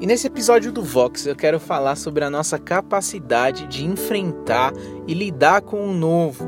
E 0.00 0.06
nesse 0.06 0.26
episódio 0.26 0.72
do 0.72 0.82
Vox 0.82 1.26
eu 1.26 1.36
quero 1.36 1.60
falar 1.60 1.94
sobre 1.94 2.24
a 2.24 2.30
nossa 2.30 2.58
capacidade 2.58 3.66
de 3.66 3.84
enfrentar 3.84 4.72
e 5.06 5.12
lidar 5.12 5.60
com 5.60 5.86
o 5.86 5.92
novo. 5.92 6.42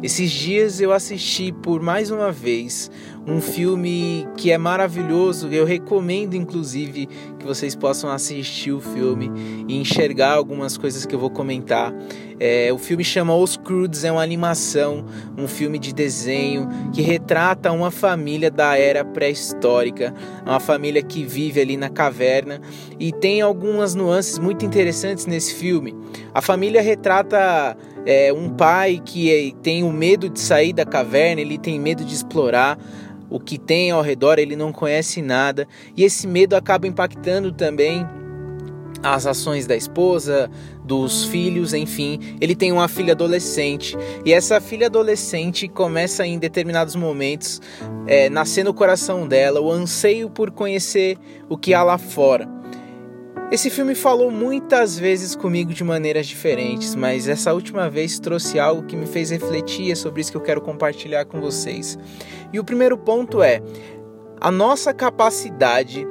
Esses 0.00 0.30
dias 0.30 0.80
eu 0.80 0.92
assisti 0.92 1.50
por 1.50 1.82
mais 1.82 2.12
uma 2.12 2.30
vez 2.30 2.88
um 3.26 3.40
filme 3.40 4.26
que 4.36 4.50
é 4.50 4.58
maravilhoso. 4.58 5.48
Eu 5.48 5.64
recomendo, 5.64 6.34
inclusive, 6.34 7.08
que 7.38 7.46
vocês 7.46 7.74
possam 7.74 8.10
assistir 8.10 8.72
o 8.72 8.80
filme 8.80 9.64
e 9.68 9.76
enxergar 9.76 10.32
algumas 10.32 10.76
coisas 10.76 11.06
que 11.06 11.14
eu 11.14 11.18
vou 11.18 11.30
comentar. 11.30 11.94
É, 12.40 12.72
o 12.72 12.78
filme 12.78 13.04
chama 13.04 13.36
Os 13.36 13.56
Crudes, 13.56 14.02
é 14.02 14.10
uma 14.10 14.22
animação, 14.22 15.04
um 15.38 15.46
filme 15.46 15.78
de 15.78 15.94
desenho 15.94 16.68
que 16.92 17.00
retrata 17.00 17.70
uma 17.70 17.90
família 17.90 18.50
da 18.50 18.76
era 18.76 19.04
pré-histórica, 19.04 20.12
uma 20.44 20.58
família 20.58 21.02
que 21.02 21.22
vive 21.22 21.60
ali 21.60 21.76
na 21.76 21.88
caverna 21.88 22.60
e 22.98 23.12
tem 23.12 23.40
algumas 23.40 23.94
nuances 23.94 24.40
muito 24.40 24.66
interessantes 24.66 25.24
nesse 25.24 25.54
filme. 25.54 25.94
A 26.34 26.42
família 26.42 26.82
retrata 26.82 27.76
é, 28.04 28.32
um 28.32 28.50
pai 28.50 29.00
que 29.04 29.32
é, 29.32 29.52
tem 29.62 29.84
o 29.84 29.92
medo 29.92 30.28
de 30.28 30.40
sair 30.40 30.72
da 30.72 30.84
caverna, 30.84 31.40
ele 31.40 31.58
tem 31.58 31.78
medo 31.78 32.04
de 32.04 32.12
explorar 32.12 32.76
o 33.32 33.40
que 33.40 33.58
tem 33.58 33.90
ao 33.90 34.02
redor, 34.02 34.38
ele 34.38 34.54
não 34.54 34.72
conhece 34.72 35.22
nada, 35.22 35.66
e 35.96 36.04
esse 36.04 36.26
medo 36.26 36.54
acaba 36.54 36.86
impactando 36.86 37.50
também 37.50 38.06
as 39.02 39.26
ações 39.26 39.66
da 39.66 39.74
esposa, 39.74 40.50
dos 40.84 41.24
filhos, 41.24 41.74
enfim. 41.74 42.36
Ele 42.40 42.54
tem 42.54 42.70
uma 42.70 42.86
filha 42.86 43.14
adolescente 43.14 43.96
e 44.24 44.32
essa 44.32 44.60
filha 44.60 44.86
adolescente 44.86 45.66
começa 45.66 46.26
em 46.26 46.38
determinados 46.38 46.94
momentos 46.94 47.60
é, 48.06 48.28
no 48.62 48.72
coração 48.74 49.26
dela 49.26 49.60
o 49.60 49.72
anseio 49.72 50.30
por 50.30 50.50
conhecer 50.50 51.18
o 51.48 51.56
que 51.56 51.74
há 51.74 51.82
lá 51.82 51.98
fora. 51.98 52.51
Esse 53.52 53.68
filme 53.68 53.94
falou 53.94 54.30
muitas 54.30 54.98
vezes 54.98 55.36
comigo 55.36 55.74
de 55.74 55.84
maneiras 55.84 56.26
diferentes, 56.26 56.94
mas 56.94 57.28
essa 57.28 57.52
última 57.52 57.90
vez 57.90 58.18
trouxe 58.18 58.58
algo 58.58 58.84
que 58.84 58.96
me 58.96 59.04
fez 59.04 59.28
refletir, 59.28 59.92
é 59.92 59.94
sobre 59.94 60.22
isso 60.22 60.30
que 60.30 60.38
eu 60.38 60.42
quero 60.42 60.62
compartilhar 60.62 61.26
com 61.26 61.38
vocês. 61.38 61.98
E 62.50 62.58
o 62.58 62.64
primeiro 62.64 62.96
ponto 62.96 63.42
é 63.42 63.60
a 64.40 64.50
nossa 64.50 64.94
capacidade 64.94 66.06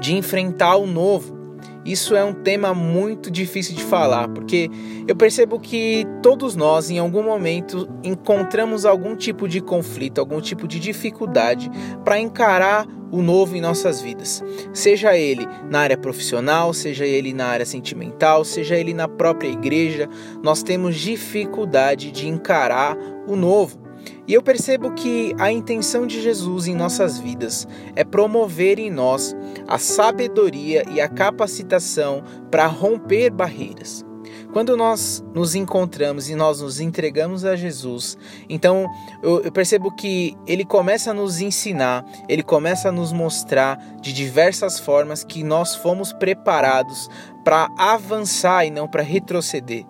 de 0.00 0.16
enfrentar 0.16 0.74
o 0.74 0.88
novo. 0.88 1.39
Isso 1.84 2.14
é 2.14 2.22
um 2.22 2.34
tema 2.34 2.74
muito 2.74 3.30
difícil 3.30 3.74
de 3.74 3.82
falar, 3.82 4.28
porque 4.28 4.70
eu 5.08 5.16
percebo 5.16 5.58
que 5.58 6.06
todos 6.22 6.54
nós, 6.54 6.90
em 6.90 6.98
algum 6.98 7.22
momento, 7.22 7.88
encontramos 8.04 8.84
algum 8.84 9.16
tipo 9.16 9.48
de 9.48 9.60
conflito, 9.60 10.18
algum 10.18 10.40
tipo 10.40 10.68
de 10.68 10.78
dificuldade 10.78 11.70
para 12.04 12.18
encarar 12.18 12.86
o 13.10 13.22
novo 13.22 13.56
em 13.56 13.60
nossas 13.60 14.00
vidas. 14.00 14.44
Seja 14.72 15.16
ele 15.16 15.46
na 15.68 15.80
área 15.80 15.96
profissional, 15.96 16.72
seja 16.72 17.04
ele 17.04 17.32
na 17.32 17.46
área 17.46 17.66
sentimental, 17.66 18.44
seja 18.44 18.76
ele 18.76 18.94
na 18.94 19.08
própria 19.08 19.48
igreja, 19.48 20.08
nós 20.42 20.62
temos 20.62 20.96
dificuldade 20.96 22.12
de 22.12 22.28
encarar 22.28 22.96
o 23.26 23.34
novo. 23.34 23.79
E 24.26 24.34
eu 24.34 24.42
percebo 24.42 24.92
que 24.92 25.34
a 25.38 25.50
intenção 25.50 26.06
de 26.06 26.20
Jesus 26.20 26.66
em 26.66 26.74
nossas 26.74 27.18
vidas 27.18 27.66
é 27.96 28.04
promover 28.04 28.78
em 28.78 28.90
nós 28.90 29.34
a 29.66 29.78
sabedoria 29.78 30.84
e 30.92 31.00
a 31.00 31.08
capacitação 31.08 32.22
para 32.50 32.66
romper 32.66 33.30
barreiras. 33.30 34.04
Quando 34.52 34.76
nós 34.76 35.24
nos 35.32 35.54
encontramos 35.54 36.28
e 36.28 36.34
nós 36.34 36.60
nos 36.60 36.80
entregamos 36.80 37.44
a 37.44 37.54
Jesus, 37.54 38.18
então 38.48 38.88
eu, 39.22 39.42
eu, 39.42 39.52
percebo 39.52 39.94
que 39.94 40.36
ele 40.46 40.64
começa 40.64 41.12
a 41.12 41.14
nos 41.14 41.40
ensinar, 41.40 42.04
ele 42.28 42.42
começa 42.42 42.88
a 42.88 42.92
nos 42.92 43.12
mostrar 43.12 43.76
de 44.00 44.12
diversas 44.12 44.78
formas 44.78 45.22
que 45.22 45.44
nós 45.44 45.76
fomos 45.76 46.12
preparados 46.12 47.08
para 47.44 47.68
avançar 47.78 48.64
e 48.64 48.70
não 48.70 48.88
para 48.88 49.02
retroceder. 49.02 49.84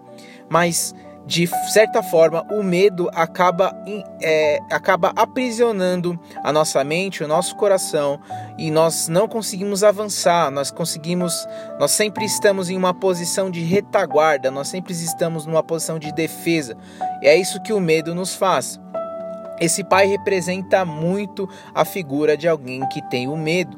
Mas 0.49 0.95
de 1.27 1.47
certa 1.73 2.03
forma, 2.03 2.45
o 2.51 2.63
medo 2.63 3.09
acaba, 3.15 3.73
é, 4.21 4.59
acaba 4.71 5.13
aprisionando 5.15 6.19
a 6.43 6.53
nossa 6.53 6.83
mente, 6.83 7.23
o 7.23 7.29
nosso 7.29 7.55
coração 7.57 8.19
e 8.59 8.71
nós 8.71 9.07
não 9.09 9.29
conseguimos 9.29 9.85
avançar. 9.85 10.51
Nós 10.51 10.71
conseguimos, 10.71 11.47
nós 11.79 11.93
sempre 11.93 12.25
estamos 12.25 12.69
em 12.69 12.77
uma 12.77 12.93
posição 12.93 13.51
de 13.51 13.61
retaguarda, 13.63 14.51
nós 14.51 14.69
sempre 14.69 14.93
estamos 14.93 15.47
numa 15.47 15.63
posição 15.63 15.99
de 15.99 16.13
defesa. 16.13 16.77
E 17.23 17.29
é 17.29 17.37
isso 17.37 17.63
que 17.63 17.73
o 17.73 17.81
medo 17.81 18.15
nos 18.15 18.35
faz. 18.35 18.81
Esse 19.61 19.85
pai 19.85 20.07
representa 20.07 20.85
muito 20.85 21.49
a 21.75 21.85
figura 21.85 22.37
de 22.37 22.49
alguém 22.49 22.87
que 22.89 23.03
tem 23.11 23.29
o 23.29 23.37
medo. 23.37 23.77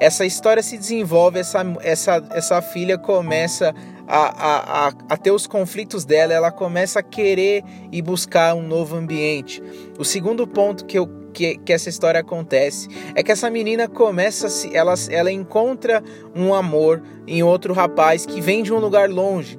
Essa 0.00 0.26
história 0.26 0.62
se 0.62 0.76
desenvolve, 0.76 1.38
essa, 1.38 1.64
essa, 1.80 2.24
essa 2.32 2.60
filha 2.60 2.98
começa 2.98 3.72
a, 4.06 4.18
a, 4.18 4.88
a, 4.88 4.92
a 5.10 5.16
ter 5.16 5.30
os 5.30 5.46
conflitos 5.46 6.04
dela, 6.04 6.34
ela 6.34 6.50
começa 6.50 6.98
a 6.98 7.02
querer 7.02 7.62
e 7.92 8.02
buscar 8.02 8.54
um 8.54 8.62
novo 8.62 8.96
ambiente. 8.96 9.62
O 9.98 10.04
segundo 10.04 10.46
ponto 10.46 10.84
que 10.84 10.98
eu 10.98 11.22
que, 11.32 11.56
que, 11.56 11.72
essa 11.72 11.88
história 11.88 12.20
acontece 12.20 12.88
é 13.14 13.22
que 13.22 13.32
essa 13.32 13.48
menina 13.48 13.88
começa 13.88 14.50
se 14.50 14.76
ela, 14.76 14.92
ela 15.08 15.32
encontra 15.32 16.02
um 16.36 16.52
amor 16.52 17.02
em 17.26 17.42
outro 17.42 17.72
rapaz 17.72 18.26
que 18.26 18.38
vem 18.38 18.62
de 18.62 18.70
um 18.70 18.78
lugar 18.78 19.08
longe. 19.08 19.58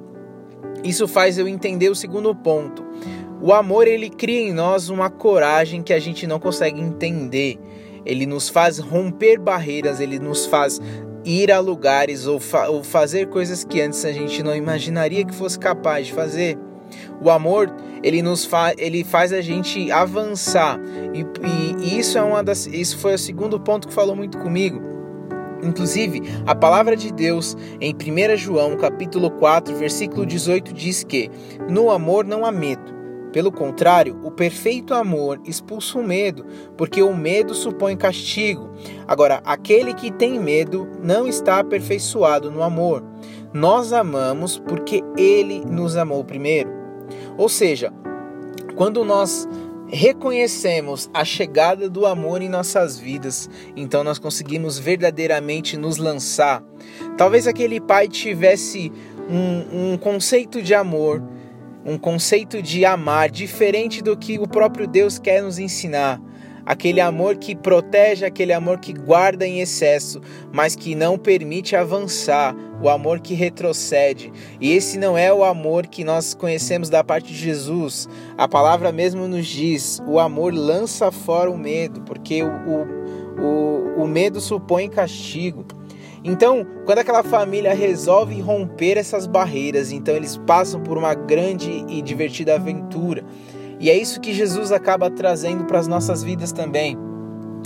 Isso 0.84 1.08
faz 1.08 1.36
eu 1.36 1.48
entender 1.48 1.88
o 1.88 1.94
segundo 1.94 2.32
ponto. 2.32 2.83
O 3.44 3.52
amor 3.52 3.86
ele 3.86 4.08
cria 4.08 4.40
em 4.40 4.54
nós 4.54 4.88
uma 4.88 5.10
coragem 5.10 5.82
que 5.82 5.92
a 5.92 5.98
gente 5.98 6.26
não 6.26 6.40
consegue 6.40 6.80
entender. 6.80 7.58
Ele 8.06 8.24
nos 8.24 8.48
faz 8.48 8.78
romper 8.78 9.38
barreiras, 9.38 10.00
ele 10.00 10.18
nos 10.18 10.46
faz 10.46 10.80
ir 11.26 11.52
a 11.52 11.60
lugares 11.60 12.26
ou, 12.26 12.40
fa 12.40 12.70
ou 12.70 12.82
fazer 12.82 13.26
coisas 13.28 13.62
que 13.62 13.82
antes 13.82 14.02
a 14.06 14.12
gente 14.12 14.42
não 14.42 14.56
imaginaria 14.56 15.26
que 15.26 15.34
fosse 15.34 15.58
capaz 15.58 16.06
de 16.06 16.14
fazer. 16.14 16.56
O 17.20 17.28
amor, 17.28 17.70
ele 18.02 18.22
nos 18.22 18.46
fa 18.46 18.72
ele 18.78 19.04
faz 19.04 19.30
a 19.30 19.42
gente 19.42 19.92
avançar. 19.92 20.80
E, 21.12 21.26
e, 21.82 21.98
isso 21.98 22.16
é 22.16 22.22
uma 22.22 22.42
das 22.42 22.66
isso 22.66 22.96
foi 22.96 23.12
o 23.12 23.18
segundo 23.18 23.60
ponto 23.60 23.88
que 23.88 23.92
falou 23.92 24.16
muito 24.16 24.38
comigo. 24.38 24.80
Inclusive, 25.62 26.22
a 26.46 26.54
palavra 26.54 26.96
de 26.96 27.12
Deus 27.12 27.54
em 27.78 27.92
1 27.92 28.38
João, 28.38 28.74
capítulo 28.78 29.30
4, 29.32 29.76
versículo 29.76 30.24
18 30.24 30.72
diz 30.72 31.04
que 31.04 31.30
no 31.68 31.90
amor 31.90 32.24
não 32.24 32.46
há 32.46 32.50
medo, 32.50 33.03
pelo 33.34 33.50
contrário, 33.50 34.20
o 34.22 34.30
perfeito 34.30 34.94
amor 34.94 35.40
expulsa 35.44 35.98
o 35.98 36.04
medo, 36.04 36.46
porque 36.76 37.02
o 37.02 37.12
medo 37.12 37.52
supõe 37.52 37.96
castigo. 37.96 38.70
Agora, 39.08 39.42
aquele 39.44 39.92
que 39.92 40.12
tem 40.12 40.38
medo 40.38 40.88
não 41.02 41.26
está 41.26 41.58
aperfeiçoado 41.58 42.48
no 42.48 42.62
amor. 42.62 43.02
Nós 43.52 43.92
amamos 43.92 44.56
porque 44.56 45.02
ele 45.16 45.64
nos 45.64 45.96
amou 45.96 46.22
primeiro. 46.22 46.70
Ou 47.36 47.48
seja, 47.48 47.92
quando 48.76 49.04
nós 49.04 49.48
reconhecemos 49.88 51.10
a 51.12 51.24
chegada 51.24 51.90
do 51.90 52.06
amor 52.06 52.40
em 52.40 52.48
nossas 52.48 52.96
vidas, 52.96 53.50
então 53.74 54.04
nós 54.04 54.20
conseguimos 54.20 54.78
verdadeiramente 54.78 55.76
nos 55.76 55.96
lançar. 55.96 56.62
Talvez 57.18 57.48
aquele 57.48 57.80
pai 57.80 58.06
tivesse 58.06 58.92
um, 59.28 59.94
um 59.94 59.98
conceito 59.98 60.62
de 60.62 60.72
amor 60.72 61.20
um 61.84 61.98
conceito 61.98 62.62
de 62.62 62.84
amar 62.84 63.30
diferente 63.30 64.02
do 64.02 64.16
que 64.16 64.38
o 64.38 64.48
próprio 64.48 64.86
Deus 64.86 65.18
quer 65.18 65.42
nos 65.42 65.58
ensinar. 65.58 66.20
Aquele 66.66 66.98
amor 66.98 67.36
que 67.36 67.54
protege, 67.54 68.24
aquele 68.24 68.52
amor 68.52 68.78
que 68.78 68.94
guarda 68.94 69.46
em 69.46 69.60
excesso, 69.60 70.18
mas 70.50 70.74
que 70.74 70.94
não 70.94 71.18
permite 71.18 71.76
avançar, 71.76 72.56
o 72.82 72.88
amor 72.88 73.20
que 73.20 73.34
retrocede. 73.34 74.32
E 74.58 74.72
esse 74.72 74.98
não 74.98 75.16
é 75.16 75.32
o 75.32 75.44
amor 75.44 75.86
que 75.86 76.02
nós 76.02 76.32
conhecemos 76.32 76.88
da 76.88 77.04
parte 77.04 77.28
de 77.28 77.38
Jesus. 77.38 78.08
A 78.38 78.48
palavra 78.48 78.90
mesmo 78.90 79.28
nos 79.28 79.46
diz: 79.46 80.00
o 80.06 80.18
amor 80.18 80.54
lança 80.54 81.10
fora 81.12 81.50
o 81.50 81.58
medo, 81.58 82.00
porque 82.00 82.42
o, 82.42 82.48
o, 82.48 83.42
o, 83.42 84.02
o 84.04 84.08
medo 84.08 84.40
supõe 84.40 84.88
castigo. 84.88 85.66
Então, 86.24 86.66
quando 86.86 87.00
aquela 87.00 87.22
família 87.22 87.74
resolve 87.74 88.40
romper 88.40 88.96
essas 88.96 89.26
barreiras, 89.26 89.92
então 89.92 90.16
eles 90.16 90.38
passam 90.38 90.80
por 90.82 90.96
uma 90.96 91.12
grande 91.12 91.84
e 91.86 92.00
divertida 92.00 92.54
aventura. 92.54 93.22
E 93.78 93.90
é 93.90 93.96
isso 93.96 94.20
que 94.20 94.32
Jesus 94.32 94.72
acaba 94.72 95.10
trazendo 95.10 95.64
para 95.64 95.78
as 95.78 95.86
nossas 95.86 96.22
vidas 96.22 96.50
também. 96.50 96.96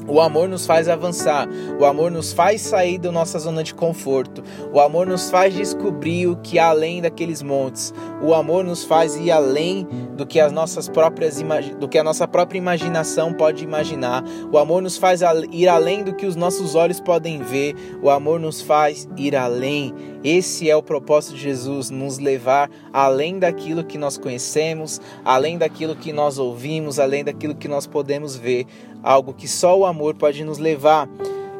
O 0.06 0.20
amor 0.20 0.48
nos 0.48 0.64
faz 0.64 0.88
avançar, 0.88 1.48
o 1.78 1.84
amor 1.84 2.10
nos 2.10 2.32
faz 2.32 2.62
sair 2.62 2.98
da 2.98 3.12
nossa 3.12 3.38
zona 3.38 3.62
de 3.62 3.74
conforto, 3.74 4.42
o 4.72 4.80
amor 4.80 5.06
nos 5.06 5.30
faz 5.30 5.52
descobrir 5.52 6.26
o 6.26 6.36
que 6.36 6.58
há 6.58 6.68
além 6.68 7.02
daqueles 7.02 7.42
montes, 7.42 7.92
o 8.22 8.32
amor 8.32 8.64
nos 8.64 8.84
faz 8.84 9.16
ir 9.16 9.30
além 9.30 9.86
do 10.16 10.26
que 10.26 10.40
as 10.40 10.50
nossas 10.50 10.88
próprias 10.88 11.38
do 11.78 11.88
que 11.88 11.98
a 11.98 12.04
nossa 12.04 12.26
própria 12.26 12.58
imaginação 12.58 13.34
pode 13.34 13.62
imaginar, 13.62 14.24
o 14.50 14.56
amor 14.56 14.80
nos 14.80 14.96
faz 14.96 15.20
ir 15.52 15.68
além 15.68 16.02
do 16.02 16.14
que 16.14 16.24
os 16.24 16.36
nossos 16.36 16.74
olhos 16.74 17.00
podem 17.00 17.42
ver, 17.42 17.74
o 18.02 18.08
amor 18.08 18.40
nos 18.40 18.62
faz 18.62 19.06
ir 19.16 19.36
além. 19.36 19.94
Esse 20.24 20.68
é 20.68 20.74
o 20.74 20.82
propósito 20.82 21.36
de 21.36 21.42
Jesus, 21.42 21.90
nos 21.90 22.18
levar 22.18 22.68
além 22.92 23.38
daquilo 23.38 23.84
que 23.84 23.96
nós 23.96 24.18
conhecemos, 24.18 25.00
além 25.24 25.56
daquilo 25.56 25.94
que 25.94 26.12
nós 26.12 26.38
ouvimos, 26.38 26.98
além 26.98 27.22
daquilo 27.22 27.54
que 27.54 27.68
nós 27.68 27.86
podemos 27.86 28.34
ver. 28.36 28.66
Algo 29.00 29.32
que 29.32 29.46
só 29.46 29.78
o 29.78 29.86
amor 29.88 30.14
pode 30.14 30.44
nos 30.44 30.58
levar. 30.58 31.08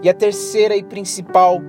E 0.02 0.08
a 0.08 0.14
terceira 0.14 0.76
e 0.76 0.82
principal 0.82 1.60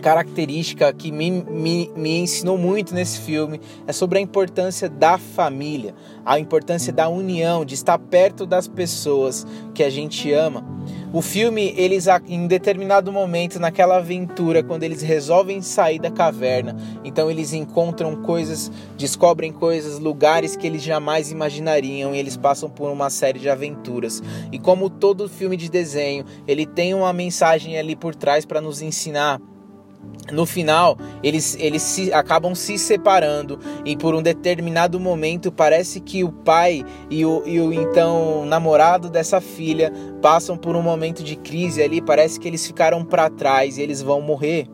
característica 0.00 0.92
que 0.92 1.12
me, 1.12 1.30
me, 1.30 1.90
me 1.94 2.18
ensinou 2.18 2.56
muito 2.56 2.94
nesse 2.94 3.20
filme 3.20 3.60
é 3.86 3.92
sobre 3.92 4.18
a 4.18 4.20
importância 4.20 4.88
da 4.88 5.18
família, 5.18 5.94
a 6.24 6.38
importância 6.38 6.92
da 6.92 7.08
união, 7.08 7.64
de 7.64 7.74
estar 7.74 7.98
perto 7.98 8.46
das 8.46 8.66
pessoas 8.66 9.46
que 9.74 9.82
a 9.82 9.90
gente 9.90 10.32
ama. 10.32 10.64
O 11.12 11.20
filme, 11.20 11.74
eles 11.76 12.06
em 12.28 12.46
determinado 12.46 13.10
momento, 13.10 13.58
naquela 13.58 13.96
aventura, 13.96 14.62
quando 14.62 14.84
eles 14.84 15.02
resolvem 15.02 15.60
sair 15.60 15.98
da 15.98 16.08
caverna, 16.08 16.76
então 17.04 17.28
eles 17.28 17.52
encontram 17.52 18.22
coisas, 18.22 18.70
descobrem 18.96 19.52
coisas, 19.52 19.98
lugares 19.98 20.54
que 20.54 20.68
eles 20.68 20.80
jamais 20.80 21.32
imaginariam 21.32 22.14
e 22.14 22.18
eles 22.18 22.36
passam 22.36 22.70
por 22.70 22.92
uma 22.92 23.10
série 23.10 23.40
de 23.40 23.50
aventuras. 23.50 24.22
E 24.52 24.58
como 24.60 24.88
todo 24.88 25.28
filme 25.28 25.56
de 25.56 25.68
desenho, 25.68 26.24
ele 26.46 26.64
tem 26.64 26.94
uma 26.94 27.12
mensagem 27.12 27.76
ali 27.76 27.96
por 27.96 28.14
trás 28.14 28.44
para 28.44 28.60
nos 28.60 28.80
ensinar 28.80 29.40
no 30.32 30.46
final 30.46 30.96
eles, 31.22 31.56
eles 31.58 31.82
se, 31.82 32.12
acabam 32.12 32.54
se 32.54 32.78
separando 32.78 33.58
e 33.84 33.96
por 33.96 34.14
um 34.14 34.22
determinado 34.22 34.98
momento 35.00 35.50
parece 35.50 36.00
que 36.00 36.22
o 36.22 36.30
pai 36.30 36.84
e 37.10 37.24
o, 37.24 37.42
e 37.46 37.60
o 37.60 37.72
então 37.72 38.44
namorado 38.46 39.10
dessa 39.10 39.40
filha 39.40 39.92
passam 40.22 40.56
por 40.56 40.76
um 40.76 40.82
momento 40.82 41.22
de 41.22 41.36
crise 41.36 41.82
ali 41.82 42.00
parece 42.00 42.38
que 42.38 42.46
eles 42.46 42.66
ficaram 42.66 43.04
para 43.04 43.28
trás 43.28 43.78
e 43.78 43.82
eles 43.82 44.02
vão 44.02 44.20
morrer 44.20 44.68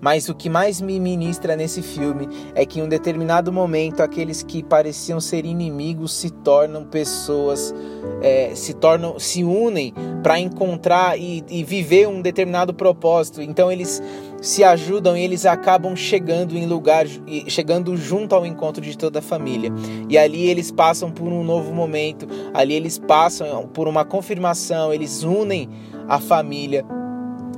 mas 0.00 0.28
o 0.28 0.34
que 0.34 0.48
mais 0.48 0.80
me 0.80 0.98
ministra 1.00 1.56
nesse 1.56 1.82
filme 1.82 2.28
é 2.54 2.64
que 2.64 2.80
em 2.80 2.82
um 2.82 2.88
determinado 2.88 3.52
momento 3.52 4.00
aqueles 4.00 4.42
que 4.42 4.62
pareciam 4.62 5.20
ser 5.20 5.44
inimigos 5.44 6.12
se 6.14 6.30
tornam 6.30 6.84
pessoas, 6.84 7.74
é, 8.22 8.52
se 8.54 8.74
tornam, 8.74 9.18
se 9.18 9.42
unem 9.42 9.92
para 10.22 10.38
encontrar 10.38 11.18
e, 11.18 11.44
e 11.48 11.64
viver 11.64 12.08
um 12.08 12.20
determinado 12.20 12.72
propósito. 12.72 13.42
Então 13.42 13.70
eles 13.70 14.02
se 14.40 14.62
ajudam 14.62 15.16
e 15.16 15.22
eles 15.22 15.44
acabam 15.44 15.96
chegando 15.96 16.56
em 16.56 16.66
lugar, 16.66 17.06
chegando 17.48 17.96
junto 17.96 18.34
ao 18.34 18.46
encontro 18.46 18.82
de 18.82 18.96
toda 18.96 19.18
a 19.18 19.22
família. 19.22 19.72
E 20.08 20.16
ali 20.16 20.48
eles 20.48 20.70
passam 20.70 21.10
por 21.10 21.28
um 21.28 21.42
novo 21.42 21.72
momento, 21.72 22.26
ali 22.54 22.74
eles 22.74 22.98
passam 22.98 23.66
por 23.66 23.88
uma 23.88 24.04
confirmação, 24.04 24.92
eles 24.92 25.22
unem 25.22 25.68
a 26.08 26.20
família 26.20 26.84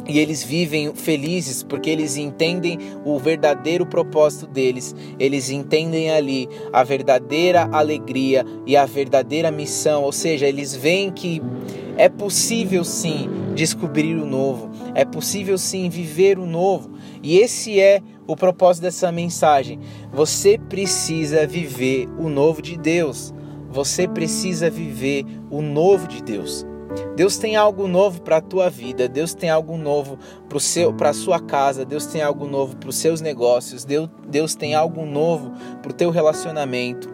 e 0.06 0.18
eles 0.18 0.42
vivem 0.42 0.94
felizes 0.94 1.62
porque 1.62 1.90
eles 1.90 2.16
entendem 2.16 2.78
o 3.04 3.18
verdadeiro 3.18 3.86
propósito 3.86 4.46
deles, 4.46 4.94
eles 5.18 5.50
entendem 5.50 6.10
ali 6.10 6.48
a 6.72 6.82
verdadeira 6.82 7.68
alegria 7.72 8.44
e 8.66 8.76
a 8.76 8.86
verdadeira 8.86 9.50
missão, 9.50 10.02
ou 10.02 10.12
seja, 10.12 10.46
eles 10.46 10.74
veem 10.74 11.10
que 11.10 11.42
é 11.96 12.08
possível 12.08 12.84
sim 12.84 13.28
descobrir 13.54 14.16
o 14.16 14.26
novo, 14.26 14.70
é 14.94 15.04
possível 15.04 15.58
sim 15.58 15.88
viver 15.88 16.38
o 16.38 16.46
novo, 16.46 16.90
e 17.22 17.38
esse 17.38 17.78
é 17.78 18.00
o 18.26 18.36
propósito 18.36 18.84
dessa 18.84 19.10
mensagem. 19.10 19.78
Você 20.12 20.56
precisa 20.56 21.46
viver 21.46 22.08
o 22.18 22.28
novo 22.28 22.62
de 22.62 22.78
Deus. 22.78 23.34
Você 23.70 24.08
precisa 24.08 24.70
viver 24.70 25.24
o 25.50 25.60
novo 25.60 26.08
de 26.08 26.22
Deus. 26.22 26.66
Deus 27.14 27.38
tem 27.38 27.56
algo 27.56 27.86
novo 27.86 28.22
para 28.22 28.38
a 28.38 28.40
tua 28.40 28.68
vida, 28.68 29.08
Deus 29.08 29.34
tem 29.34 29.50
algo 29.50 29.76
novo 29.76 30.18
para 30.96 31.10
a 31.10 31.14
sua 31.14 31.38
casa, 31.38 31.84
Deus 31.84 32.06
tem 32.06 32.22
algo 32.22 32.46
novo 32.46 32.76
para 32.76 32.88
os 32.88 32.96
seus 32.96 33.20
negócios, 33.20 33.84
Deus, 33.84 34.08
Deus 34.26 34.54
tem 34.54 34.74
algo 34.74 35.04
novo 35.04 35.52
para 35.82 35.90
o 35.90 35.94
teu 35.94 36.10
relacionamento, 36.10 37.08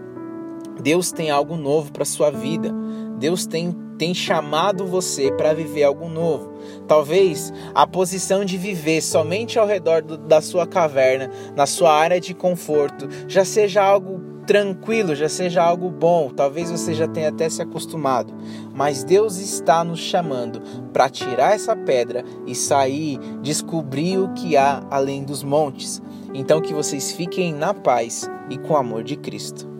Deus 0.80 1.12
tem 1.12 1.30
algo 1.30 1.56
novo 1.56 1.92
para 1.92 2.02
a 2.02 2.06
sua 2.06 2.30
vida, 2.30 2.72
Deus 3.18 3.46
tem, 3.46 3.72
tem 3.98 4.14
chamado 4.14 4.86
você 4.86 5.32
para 5.32 5.54
viver 5.54 5.84
algo 5.84 6.08
novo. 6.08 6.54
Talvez 6.86 7.52
a 7.74 7.86
posição 7.86 8.44
de 8.44 8.56
viver 8.56 9.00
somente 9.00 9.58
ao 9.58 9.66
redor 9.66 10.02
do, 10.02 10.16
da 10.16 10.40
sua 10.40 10.66
caverna, 10.66 11.30
na 11.54 11.66
sua 11.66 11.94
área 11.94 12.20
de 12.20 12.34
conforto, 12.34 13.08
já 13.26 13.44
seja 13.44 13.82
algo 13.82 14.35
tranquilo, 14.46 15.14
já 15.14 15.28
seja 15.28 15.62
algo 15.62 15.90
bom, 15.90 16.30
talvez 16.30 16.70
você 16.70 16.94
já 16.94 17.08
tenha 17.08 17.28
até 17.28 17.48
se 17.50 17.60
acostumado, 17.60 18.32
mas 18.72 19.02
Deus 19.02 19.38
está 19.38 19.82
nos 19.82 19.98
chamando 19.98 20.60
para 20.92 21.08
tirar 21.08 21.54
essa 21.54 21.74
pedra 21.74 22.24
e 22.46 22.54
sair, 22.54 23.18
descobrir 23.42 24.18
o 24.18 24.32
que 24.34 24.56
há 24.56 24.82
além 24.90 25.24
dos 25.24 25.42
montes. 25.42 26.00
Então 26.32 26.60
que 26.60 26.72
vocês 26.72 27.12
fiquem 27.12 27.52
na 27.52 27.74
paz 27.74 28.30
e 28.48 28.56
com 28.56 28.74
o 28.74 28.76
amor 28.76 29.02
de 29.02 29.16
Cristo. 29.16 29.75